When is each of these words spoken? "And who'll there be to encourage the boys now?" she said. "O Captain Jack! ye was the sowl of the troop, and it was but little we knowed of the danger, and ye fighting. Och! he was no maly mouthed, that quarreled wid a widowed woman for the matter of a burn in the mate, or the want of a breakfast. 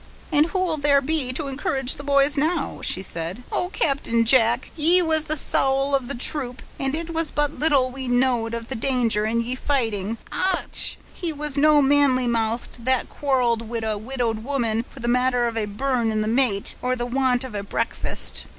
"And 0.31 0.47
who'll 0.47 0.77
there 0.77 0.99
be 0.99 1.31
to 1.33 1.47
encourage 1.47 1.93
the 1.93 2.03
boys 2.03 2.35
now?" 2.35 2.79
she 2.81 3.03
said. 3.03 3.43
"O 3.51 3.69
Captain 3.69 4.25
Jack! 4.25 4.71
ye 4.75 4.99
was 5.03 5.25
the 5.25 5.37
sowl 5.37 5.93
of 5.93 6.07
the 6.07 6.15
troop, 6.15 6.63
and 6.79 6.95
it 6.95 7.11
was 7.13 7.29
but 7.29 7.59
little 7.59 7.91
we 7.91 8.07
knowed 8.07 8.55
of 8.55 8.69
the 8.69 8.73
danger, 8.75 9.25
and 9.25 9.43
ye 9.43 9.53
fighting. 9.53 10.17
Och! 10.33 10.97
he 11.13 11.31
was 11.31 11.55
no 11.55 11.83
maly 11.83 12.25
mouthed, 12.27 12.83
that 12.83 13.09
quarreled 13.09 13.69
wid 13.69 13.83
a 13.83 13.95
widowed 13.95 14.43
woman 14.43 14.85
for 14.89 15.01
the 15.01 15.07
matter 15.07 15.45
of 15.47 15.55
a 15.55 15.65
burn 15.65 16.09
in 16.11 16.21
the 16.21 16.27
mate, 16.27 16.73
or 16.81 16.95
the 16.95 17.05
want 17.05 17.43
of 17.43 17.53
a 17.53 17.61
breakfast. 17.61 18.47